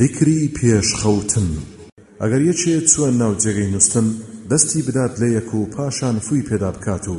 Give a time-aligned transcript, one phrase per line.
[0.00, 1.48] ذکری پێشخەوتن
[2.22, 4.06] ئەگەر یەکێ چووە ناو جێگەی نووسن
[4.50, 7.16] دەستی بدات لە یەک و پاشان فوی پێدا بکات و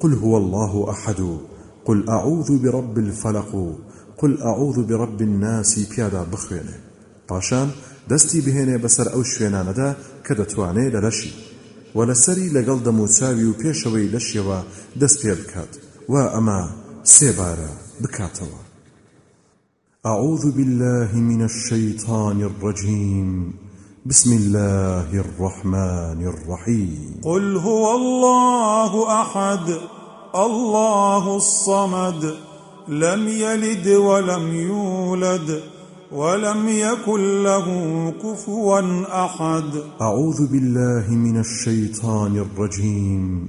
[0.00, 1.20] قل هو الله أحد
[1.86, 3.50] قل أعوذ برب الفلق
[4.20, 6.78] قل أعوذ برب الناس پیادا بخوێنێ
[7.28, 7.68] پاشان
[8.10, 9.90] دەستی بهێنێ بەسەر ئەو شوێنانەدا
[10.26, 11.32] کە دەتوانێ لە لەشی
[11.96, 14.58] و لەسەری لەگەڵ دەموچاوی و پێشەوەی لەشیەوە
[15.00, 15.72] دەست پێ بکات
[16.12, 16.60] و ئەمە
[17.14, 17.72] سێبارە
[18.02, 18.71] بکاتەوە
[20.06, 23.52] أعوذ بالله من الشيطان الرجيم.
[24.06, 27.20] بسم الله الرحمن الرحيم.
[27.24, 29.78] قل هو الله أحد
[30.34, 32.34] الله الصمد
[32.88, 35.62] لم يلد ولم يولد
[36.12, 37.66] ولم يكن له
[38.22, 38.80] كفوا
[39.24, 39.82] أحد.
[40.00, 43.48] أعوذ بالله من الشيطان الرجيم.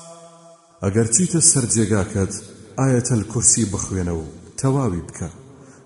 [0.83, 2.33] ئەگەر چیتە سەر جێگاکەت
[2.79, 4.23] ئاەتەل کورسی بخوێنە و
[4.59, 5.29] تەواوی بکە؟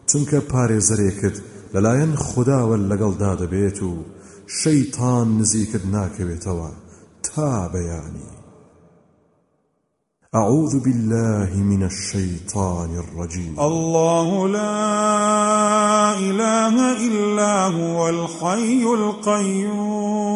[0.10, 1.38] چونکە پارێزەرێکت
[1.74, 3.92] لەلایەن خودداوە لەگەڵدا دەبێت و
[4.60, 6.72] شەیتان نزیکت ناکەوێتەوە
[7.26, 8.32] تا بەیانی.
[10.42, 13.54] أعوذ بالله من الشيطان الرجيم.
[13.60, 16.76] الله لا إله
[17.08, 20.36] إلا هو الحي القيوم.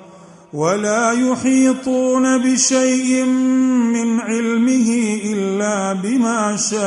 [0.53, 3.25] ولا يحيطون بشيء
[3.95, 6.81] من علمه إلا بما شاء.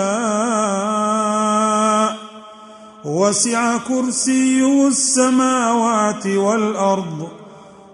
[3.05, 7.29] وسع كرسيه السماوات والأرض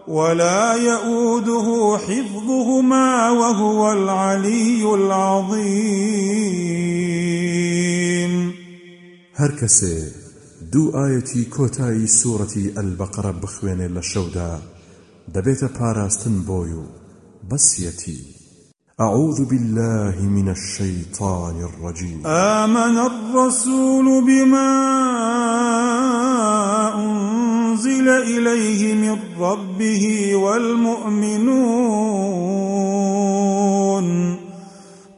[0.08, 6.30] ولا يؤوده حفظهما وهو العلي العظيم.
[9.34, 10.12] هەرکەسێ
[10.72, 14.79] دوو ئایەتی کۆتایی سورة البقرة بخوێنێ دەبێتە
[15.78, 16.82] پاراستن بۆی و
[17.50, 18.18] بەسیەتی
[19.00, 22.26] أعوذ بالله من الشيطان الرجيم.
[22.26, 24.72] آمن الرسول بما
[26.94, 31.90] أنزل إليه من ربه والمؤمنون.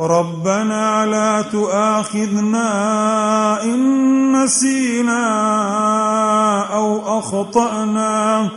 [0.00, 2.62] ربنا لا تؤاخذنا
[3.62, 5.24] إن نسينا
[6.74, 8.48] أو أخطأنا.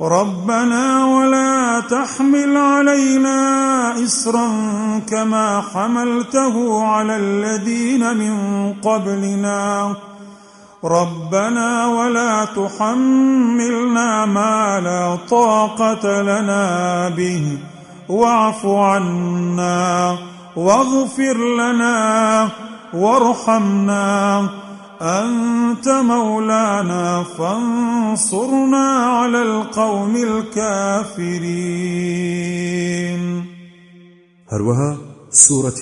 [0.00, 4.48] ربنا ولا تحمل علينا إسرا
[5.10, 8.34] كما حملته على الذين من
[8.72, 9.94] قبلنا.
[10.84, 17.58] ربنا ولا تحملنا ما لا طاقة لنا به.
[18.08, 20.33] واعف عنا.
[20.56, 22.50] واغفر لنا
[22.94, 24.48] وارحمنا
[25.02, 28.86] أنت مولانا فانصرنا
[29.16, 31.34] على القوم الكافرين.
[34.48, 34.98] هروها
[35.30, 35.80] سورة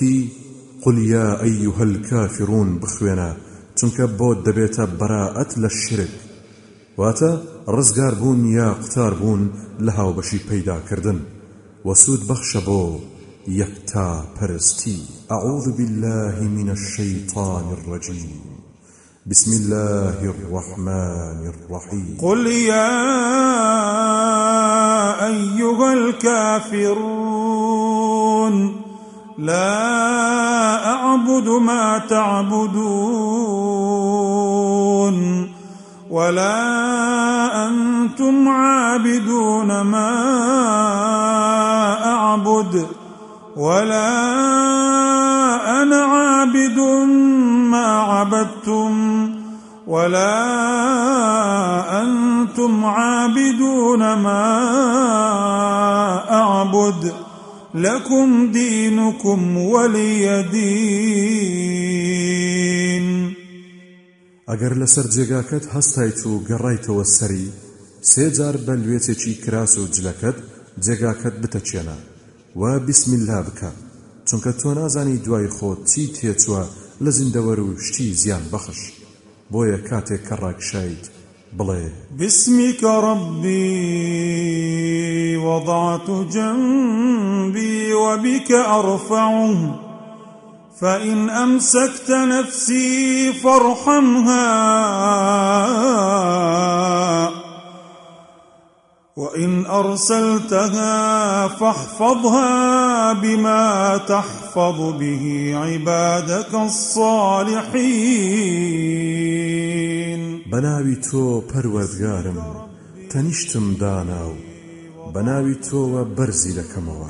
[0.85, 3.35] قل يا أيها الكافرون بخوينا
[3.79, 6.13] چونکە بۆ دەبێتە بەراەت لە شرک.
[6.97, 7.31] واتە
[7.75, 9.41] ڕزگار بوون یا قوتار بوون
[9.85, 11.19] لە هاوبەشی پەیداکردن
[11.85, 12.81] وسود بەخشە بۆ
[13.47, 14.99] یەکتا پەرستی
[15.31, 18.41] أعوذ بالله من الشيطان الرجيم
[19.27, 22.93] بسم الله الرحمن الرحيم قل يا
[25.27, 27.33] أيها الكافرون
[29.37, 32.73] لا أعبد ما تعبدون
[36.09, 40.13] ولا أنتم عابدون ما
[42.05, 42.87] أعبد.
[43.63, 44.11] ولا
[45.81, 46.79] أنا عابد
[47.71, 48.93] ما عبدتم
[49.87, 50.35] ولا
[52.01, 54.45] أنتم عابدون ما
[56.31, 57.13] أعبد
[57.75, 61.83] لكم دينكم ولي دين.
[64.49, 67.47] ئەگەر لەسەر جێگاکەت هەستایت و گەڕایتەوە سەری
[68.11, 70.37] سێجار بە لوێچێکی کراس و جلەکەت
[72.55, 73.71] و بسم الله بکە.
[74.27, 76.63] چونکە تۆ نازانی دوای خۆت چی تێچووە
[77.03, 78.81] لە زیندەوەر و شتی زیان بەخش.
[79.51, 81.03] بۆیە کاتێک کە ڕاکشایت.
[81.57, 81.85] بڵێ.
[82.19, 83.63] باسمك ربي
[85.37, 89.79] وضعت جنبي وبك أرفعه
[90.81, 94.43] فإن أمسكت نفسي فارحمها
[99.17, 107.83] وإن أرسلتها فاحفظها بما تحفظ به عبادك الصالحين.
[110.51, 112.39] بناوي تو پەروەردگارم
[113.09, 114.33] تەنیشتم دانا و
[115.13, 117.09] بەناوی تۆوە بەرزی دەکەمەوە.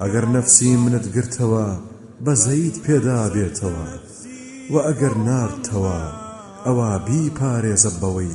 [0.00, 1.66] ئەگەر نەفسی منت گرتەوە
[2.24, 3.86] بەزەید پێدا بێتەوە.
[4.72, 5.98] و ئەگەر نارتەوە
[6.66, 8.34] ئەوە بی پارێزە بەوەی.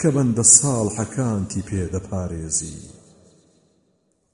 [0.00, 3.00] کە بەندە ساڵحەکانتی پێدەپارێزی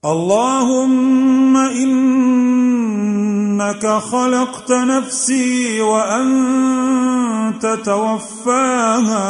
[0.04, 9.20] اللهم إنك خلقت نفسي وأنت توفاها.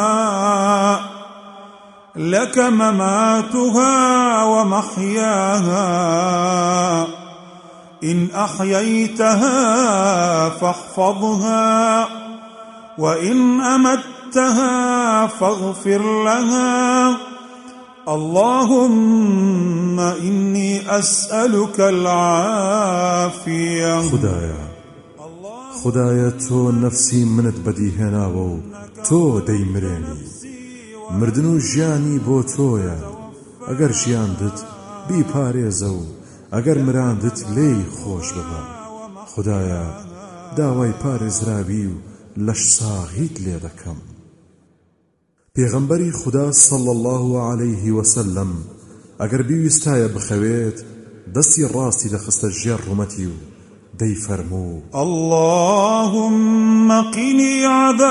[2.17, 5.87] لك مماتها ومحياها.
[8.05, 9.59] إن أحييتها
[10.49, 12.09] فاحفظها.
[12.99, 13.61] وإن
[14.37, 17.17] أمتها فاغفر لها.
[18.09, 23.31] اللهم إني أسألك العافية.
[24.11, 24.69] خودایا
[25.85, 28.61] خودایا تۆ نەفسی منت هێنا و
[29.09, 30.17] تۆ دەیمرێنی
[31.11, 32.97] مردن و ژیانی بۆ تۆیە.
[33.69, 34.59] ئەگەر ژیاندت
[35.09, 36.03] بیپارێزە و
[36.55, 38.63] ئەگەر مراندت لێی خۆش ببە
[39.33, 39.85] خدایە
[40.57, 41.95] داوای پارێزراوی و
[42.47, 43.99] لەش ساغیت لێ دەکەم.
[45.57, 48.51] پێغەمبەری خدا صلى الله عليه وسلم
[49.21, 50.79] ئەگەر بیویستایە بخەوێت
[51.35, 53.35] دەستی ڕاستی لەخستە ژێر ڕومەتی و
[54.01, 58.07] دەی فەرموو اللهم قني عذابك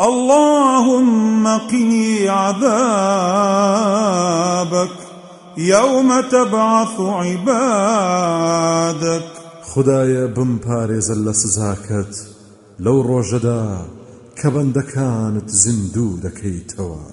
[0.00, 2.70] اللهم قني عذابك
[5.56, 8.20] يوم تبعث عبادك
[9.62, 12.39] خدايا بم پارێزە لە سزاکەت.
[12.84, 13.62] لەو ڕۆژەدا
[14.38, 17.04] کە بەندەکانت زیندوو دەکەیتەوە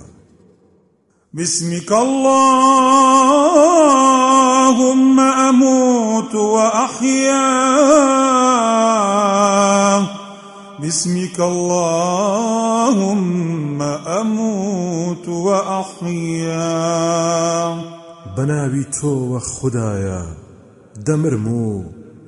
[1.34, 2.48] باسمك اللهم
[5.20, 7.48] أموت وأحيا.
[10.80, 12.22] باسمك اللهم
[14.22, 16.68] أموت وأحيا.
[18.38, 20.26] بناوي تو وخدايا
[21.06, 21.84] دمرمو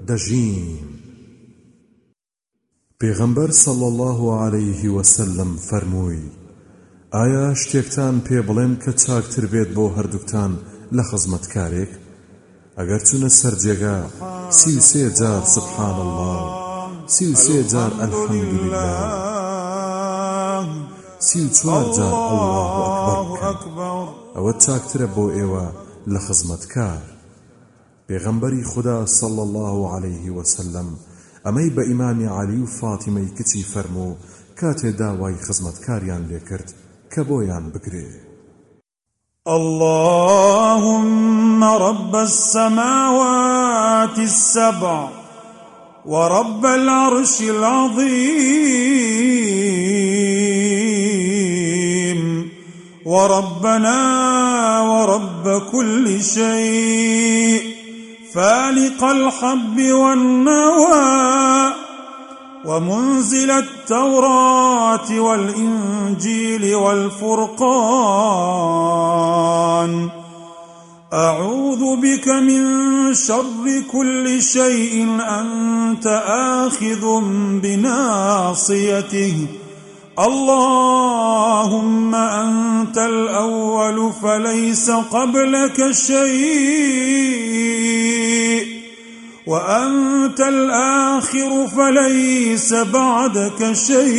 [0.08, 0.88] دجين.
[3.01, 6.24] پیغمبر صلى الله عليه وسلم فرموي
[7.13, 10.51] ئایا شتێکتان پێ بڵێم کە چاکتر بێت بۆ هەردووکتان
[10.98, 11.91] لە خزمەتکارێک؟
[12.77, 13.98] ئەگەر چونە سەر جێگا
[14.58, 16.41] سی و سێ جار سبحان الله
[17.13, 18.89] سی و سێ جار الحەمدولله
[21.27, 25.65] سی و چوار جار الله ئەکبەر ئەوە چاکترە بۆ ئێوە
[26.13, 27.03] لە خزمەتکار.
[28.08, 30.89] پێغەمبەری خدا صلى الله عليه وسلم
[31.50, 34.20] ئەمەی بە ئیمامی علی و فاتیمەی کچی فەرموو
[34.60, 36.68] کاتێ داوای خزمەتکاریان لێ کرد
[37.12, 38.08] کە بۆیان بگرێ
[39.58, 45.00] اللهم رب السماوات السبع
[46.06, 48.60] ورب العرش العظيم
[53.06, 54.01] وربنا
[54.91, 57.18] ورب كل شيء.
[58.33, 61.74] فالق الحب والنوى
[62.65, 67.69] ومنزل التوراة والإنجيل والفرقان.
[71.13, 72.63] أعوذ بك من
[73.15, 76.24] شر كل شيء أنت
[76.65, 77.21] آخذ
[77.63, 79.48] بناصيته.
[80.19, 88.09] اللهم أنت الأول فليس قبلك شيء.
[89.50, 94.10] وأنت الآخر فليس بعدك شيء.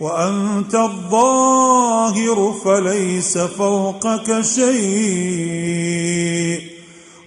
[0.00, 6.60] وأنت الظاهر فليس فوقك شيء.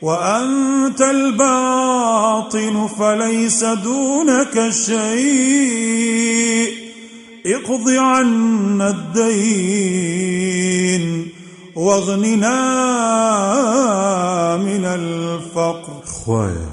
[0.01, 6.73] وأنت الباطن فليس دونك شيء.
[7.45, 11.32] اقض عنا الدين.
[11.75, 12.57] واغننا
[14.57, 16.69] من الفقر خوايا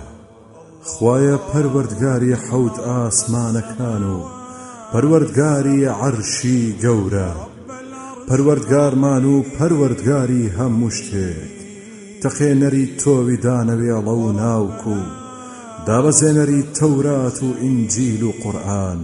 [0.82, 4.20] خوايا پەروەردگاری حەوت ئاسمانەکان و
[4.92, 7.32] پەروەردگاری عەرشی گەورە.
[8.28, 11.50] پەروەردگارمان و پەروەردگاری هەموو شتێک.
[12.22, 14.98] تەخێنەری تۆوی دانەوێڵە و ناوکو
[15.86, 19.00] دابەزێنەری تەورات و ئینجیل و قورئان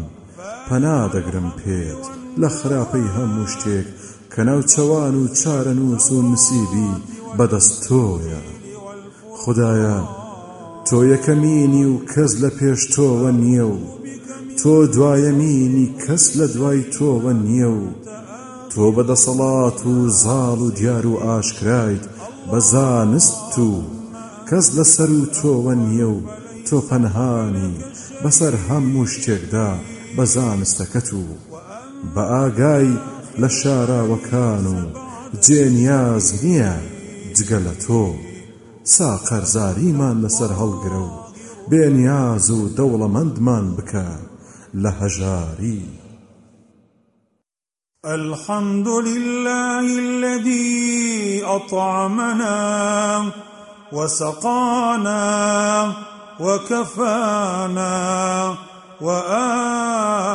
[0.68, 2.02] پەنا دەگرم پێت
[2.40, 3.86] لە خراپەی هەموو شتێک
[4.38, 6.90] کە ناوچەوان و چارەنووس و نسیبی
[7.37, 8.40] بەدەست تۆیە.
[9.40, 9.99] خدایە
[10.87, 13.78] تۆ یەکەمینی و کەس لە پێش تۆوە نییە و
[14.59, 17.85] تۆ دوایەمینی کەس لە دوای تۆوە نییە و
[18.71, 22.05] تۆ بەدەسەڵات و زاڵ و دیار و ئاشکرایت
[22.50, 23.71] بە زانست و
[24.49, 26.19] کەس لەسەر و تۆوە نییە و
[26.66, 27.75] تۆ پەنهانی
[28.23, 29.71] بەسەر هەموو شتێکدا
[30.16, 31.23] بە زانستەکەت و
[32.14, 32.90] بە ئاگای
[33.40, 34.78] لە شاراوەکان و
[35.45, 36.75] جێنیاز نییە
[37.37, 38.05] جگە لە تۆ
[38.95, 41.14] سا قەرزاریمان لەسەر هەڵگرە و
[41.71, 43.66] بێنیاز و دەوڵەمەندمان
[44.83, 45.83] لە هەژاری
[48.19, 52.61] الحمد لله الذي أطعمنا
[53.93, 55.26] وسقانا
[56.40, 57.95] وكفانا
[59.00, 60.26] وآوانا.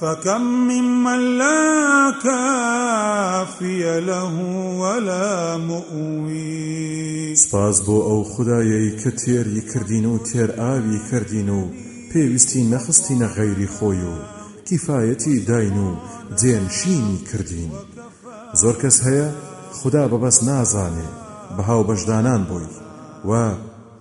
[0.00, 4.34] فكم ممن لا كافي له
[4.80, 7.34] ولا مؤوي.
[7.36, 11.60] سپاس بۆ ئەو خدایەی کە تێری کردین و تێر ئاوی کردین و
[12.10, 14.14] پێویستی نەخستینە غەیری خۆی و
[14.66, 15.88] کیفایەتی داین و
[16.40, 17.72] جێنشینی کردین.
[18.60, 19.28] زۆر کەس هەیە
[19.78, 21.08] خدا بەبەست نازانێ
[21.56, 22.74] بە هاو بەشدانان بووی
[23.28, 23.30] و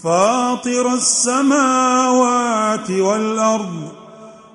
[0.03, 3.91] فاطر السماوات والأرض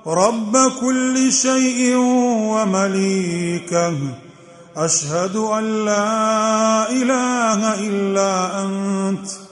[0.07, 1.97] رب كل شيء
[2.53, 3.95] ومليكه.
[4.77, 9.50] أشهد أن لا إله إلا أنت.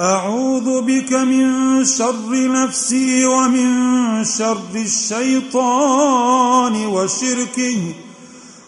[0.00, 7.76] أعوذ بك من شر نفسي ومن شر الشيطان وشركه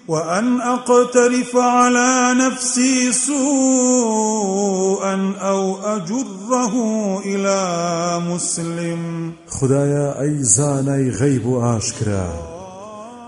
[0.09, 4.33] وأن أقترف على نفسي سوءا
[5.41, 6.75] أو أجره
[7.25, 9.33] إلى مسلم.
[9.49, 12.29] خدایا ئەی زانای غەیب و ئاشکرا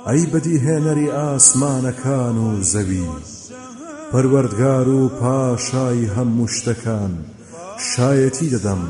[0.06, 3.08] ئەی بەدیهێنەری ئاسمانەکان و زەوی
[4.12, 7.33] پەروەردگار و پاشای هەموو شتەکان.
[7.78, 8.82] شایەتی دەدەم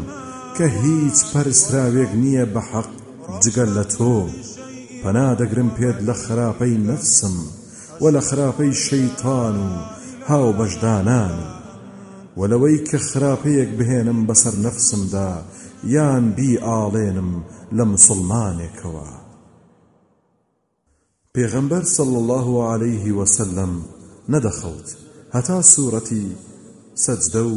[0.57, 2.91] کە هیچ پەرستراوێک نییە بە حەق
[3.43, 4.17] جگەل لە تۆ.
[5.03, 7.37] پەنا دەگرم پێت لە خراپەی نەفسم
[8.03, 9.69] و لە خراپەی شەیتان و
[10.29, 11.37] هاو بەشدانان.
[12.39, 15.33] و لەوەی کە خراپەیەک بهێنم بەسەر نەفسمدا
[15.95, 17.31] یان بی ئاڵێنم
[17.77, 19.11] لە مسلمانێکەوە.
[21.35, 23.73] پێغەمبەر صلى الله عليه وسلم
[24.33, 24.89] نەدەخەوت.
[25.35, 26.27] هەتا سوورەتی
[27.05, 27.57] سەجدە و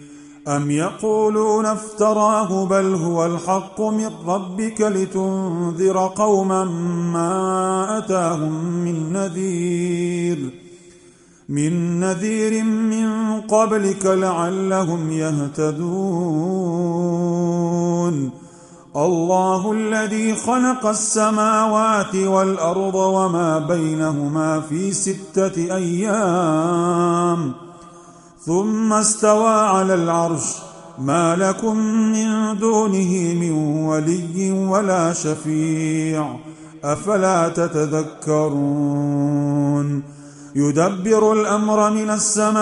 [0.47, 6.63] أم يقولون افتراه بل هو الحق من ربك لتنذر قوما
[7.13, 10.53] ما أتاهم من نذير
[11.49, 15.81] من نذير من قبلك لعلهم يهتدون
[18.95, 27.53] الله الذي خلق السماوات والارض وما بينهما في سته أيام
[28.45, 30.55] ثم استوى على العرش.
[30.99, 33.51] ما لكم من دونه من
[33.85, 36.35] ولي ولا شفيع.
[36.83, 38.81] أفلا تتذكرون؟
[40.55, 42.61] يدبر الأمر من السماء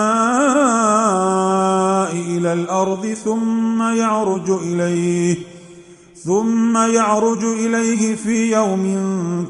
[2.12, 5.36] إلى الأرض ثم يعرج إليه
[6.24, 8.84] ثم يعرج إليه في يوم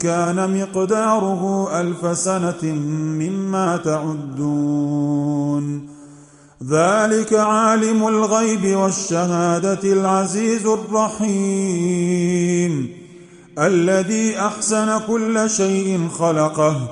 [0.00, 2.62] كان مقداره ألف سنة
[3.18, 5.10] مما تعدون.
[6.68, 11.80] ذلك عالم الغيب والشهادة العزيز الرحيم.
[13.58, 16.88] الذي أحسن كل شيء خلقه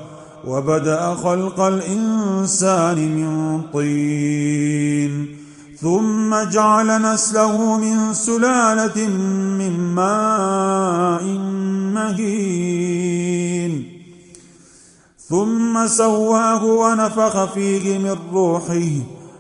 [0.46, 5.37] وبدأ خلق الإنسان من طين.
[5.80, 9.08] ثم جعل نسله من سلالة
[9.58, 11.25] من ماء
[11.94, 13.84] مهين.
[15.28, 19.17] ثم سواه ونفخ فيه من روحه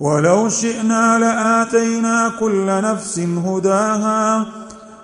[0.00, 4.46] ولو شئنا لآتينا كل نفس هداها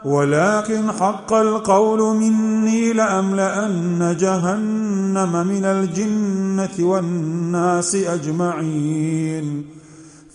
[0.05, 9.65] ولكن حق القول مني لأملأن جهنم من الجنة والناس أجمعين.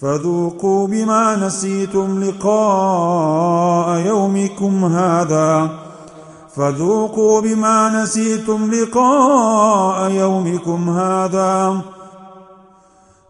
[0.01, 5.69] فذوقوا بما نسيتم لقاء يومكم هذا.
[6.55, 11.81] فذوقوا بما نسيتم لقاء يومكم هذا.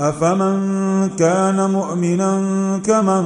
[0.00, 2.40] أفمن كان مؤمنا
[2.84, 3.24] كمن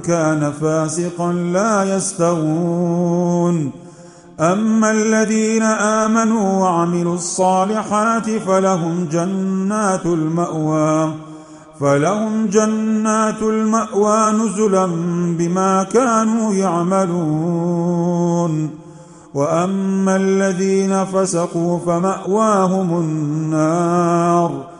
[0.00, 3.70] كان فاسقا لا يستوون.
[4.40, 11.12] أما الذين آمنوا وعملوا الصالحات فلهم جنات المأوى
[11.80, 14.86] فلهم جنات المأوى نزلا
[15.38, 18.10] بما كانوا يعملون.
[19.34, 24.79] وأما الذين فسقوا فمأواهم النار.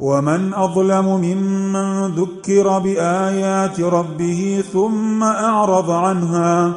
[0.00, 6.72] ومن أظلم ممن ذكر بآيات ربه ثم أعرض عنها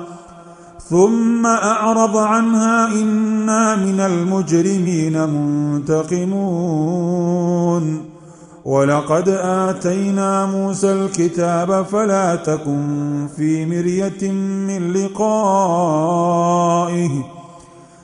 [0.90, 6.44] ثم أعرض عنها إنا من المجرمين منتقمون.
[8.66, 15.84] ولقد آتينا موسى الكتاب فلا تكن في مرية من لقائه.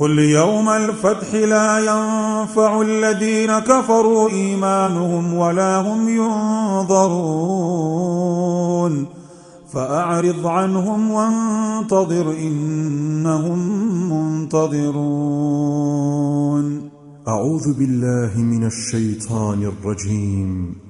[0.00, 7.36] قل يوم الفتح لا ينفع الذين كفروا إيمانهم ولا هم ينظرون
[9.72, 13.58] فأعرض عنهم وانتظر إنهم
[14.12, 15.20] منتظرون.
[17.28, 20.89] أعوذ بالله من الشيطان الرجيم.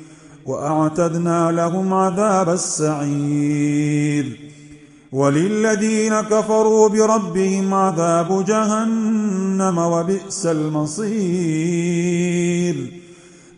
[0.51, 4.39] وأعتدنا لهم عذاب السعير.
[5.11, 12.01] وللذين كفروا بربهم عذاب جهنم وبئس المصير.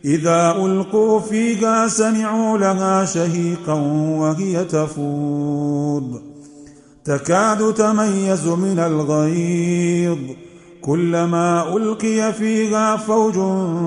[0.06, 3.74] إذا ألقوا فيها سمعوا لها شهيقا
[4.20, 6.22] وهي تفوض
[7.06, 10.18] تكاد تميز من الغيظ.
[10.86, 13.34] كلما ألقي فيها فوج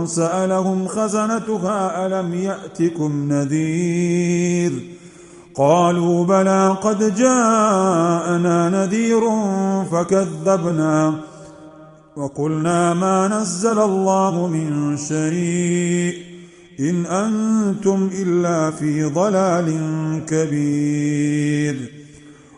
[0.09, 4.73] سألهم خزنتها ألم يأتكم نذير
[5.55, 9.21] قالوا بلى قد جاءنا نذير
[9.93, 11.15] فكذبنا
[12.17, 16.15] وقلنا ما نزل الله من شيء
[16.81, 19.79] إن أنتم إلا في ضلال
[20.27, 21.96] كبير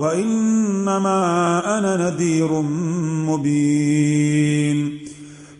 [0.00, 1.18] وإنما
[1.78, 2.52] أنا نذير
[3.28, 5.00] مبين.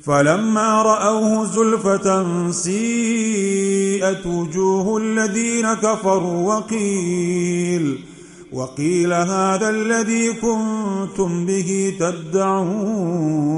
[0.05, 7.99] فلما رأوه زلفة سيئت وجوه الذين كفروا وقيل
[8.53, 13.51] وقيل هذا الذي كنتم به تدعون؟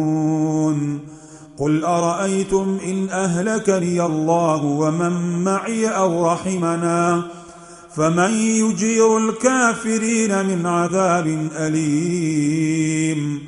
[1.59, 7.23] قل أرأيتم إن أهلكني الله ومن معي أو رحمنا؟
[7.96, 13.40] فمن يجير الكافرين من عذاب أليم.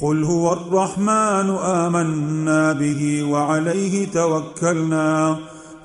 [0.00, 5.36] قل هو الرحمن آمنا به وعليه توكلنا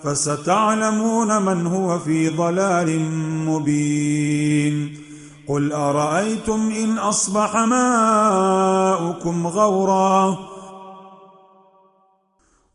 [0.04, 3.00] فستعلمون من هو في ضلال
[3.46, 4.98] مبين.
[5.48, 10.51] قل أرأيتم إن أصبح ماؤكم غورا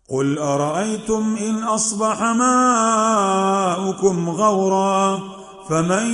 [0.09, 5.19] قل أرأيتم إن أصبح ماؤكم غورا
[5.69, 6.07] فمن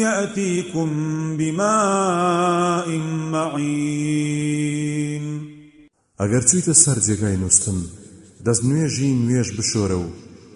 [0.00, 0.88] يأتيكم
[1.36, 2.88] بماء
[3.32, 4.76] معين
[6.20, 7.78] ئەگەر چوویتە سەر جێگای نووسن
[8.46, 10.06] دەست نوێژی نوێژ بشۆرە و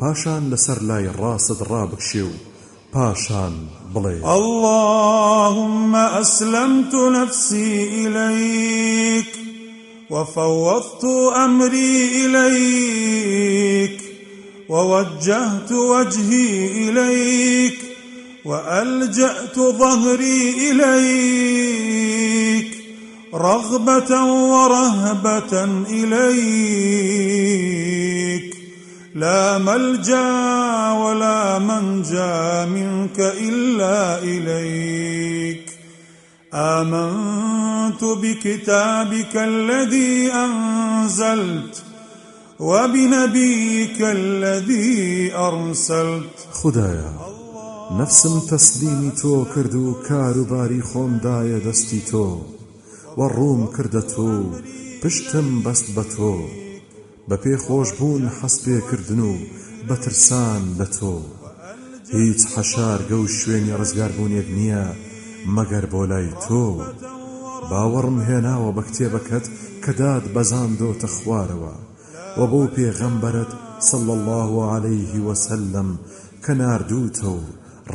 [0.00, 2.33] پاشان لەسەر لای ڕاست ڕابکشێ و
[2.92, 3.55] پاشان
[3.94, 7.72] بڵێ اللهم أسلمت نفسي
[8.07, 9.29] إليك
[10.11, 11.05] وفوضت
[11.37, 14.01] أمري إليك
[14.68, 17.79] ووجهت وجهي إليك
[18.44, 21.90] وألجأت ظهري إليك
[23.35, 27.31] رغبة ورهبة إليك
[29.14, 35.60] لا ملجأ ولا منجأ منك إلا إليك
[36.54, 41.82] آمنت بكتابك الذي أنزلت
[42.60, 46.48] وبنبيك الذي أرسلت.
[46.52, 47.12] خدايا
[47.98, 52.28] نفسم تەسلیمی تۆ کرد و کاروباری خۆمدایە دەستی تۆ
[53.18, 54.30] و ڕووم کردە تۆ
[55.02, 56.34] پشتم بەست بە تۆ
[57.28, 59.32] بە پێ خۆشببوون حەس پێکردن و
[59.88, 61.16] بەترسان لە تۆ
[62.16, 64.84] هیچ حەشارگە و شوێنی ڕزگاربوونێک نییە
[65.57, 66.64] مەگەر بۆ لای تۆ
[67.70, 69.46] باوەڕم هێناوە بە کتێبەکەت
[69.85, 71.76] کەداد بەزاندۆتە خوارەوە.
[72.38, 73.53] و بۆ پێغەمبەرت
[73.88, 75.88] صل الله عليه وسلم
[76.44, 77.40] کە ناردووتە و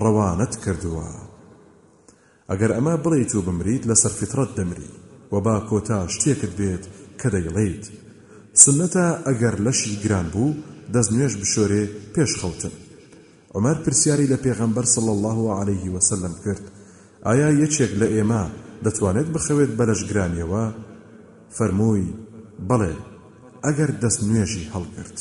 [0.01, 1.09] ڕەوانەت کردووە.
[2.49, 4.91] ئەگەر ئەمە بڵیت و بمریت لەسەر فترەت دەمری
[5.33, 6.83] و با کۆتا شتێکت بێت
[7.19, 7.85] کە دەیڵێیت
[8.61, 10.57] سنەتە ئەگەر لەشی گران بوو
[10.93, 12.75] دەست نوێش بشۆرێ پێش خەوتن
[13.55, 16.65] عمر پرسیاری لە پێغەمبەر صلی الله عليه وسلم کرد.
[17.27, 18.43] ئایا یەکێک لە ئێمە
[18.85, 20.65] دەتوانێت بخەوێت بەلەش گرانیەوە
[21.55, 22.15] فەرمووی
[22.69, 22.95] بەڵێ
[23.65, 25.19] ئەگەر دەست نوێژی هەڵگرت.